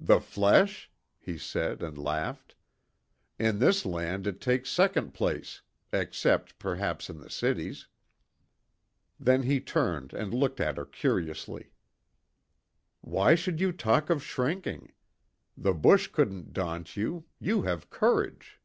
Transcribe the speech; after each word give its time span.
"The 0.00 0.18
flesh?" 0.18 0.90
he 1.20 1.38
said 1.38 1.84
and 1.84 1.96
laughed. 1.96 2.56
"In 3.38 3.60
this 3.60 3.86
land 3.86 4.26
it 4.26 4.40
takes 4.40 4.68
second 4.68 5.14
place 5.14 5.62
except, 5.92 6.58
perhaps, 6.58 7.08
in 7.08 7.18
the 7.20 7.30
cities." 7.30 7.86
Then 9.20 9.44
he 9.44 9.60
turned 9.60 10.14
and 10.14 10.34
looked 10.34 10.58
at 10.58 10.78
her 10.78 10.84
curiously. 10.84 11.70
"Why 13.02 13.36
should 13.36 13.60
you 13.60 13.70
talk 13.70 14.10
of 14.10 14.24
shrinking? 14.24 14.90
The 15.56 15.74
bush 15.74 16.08
couldn't 16.08 16.52
daunt 16.52 16.96
you; 16.96 17.26
you 17.38 17.62
have 17.62 17.88
courage." 17.88 18.58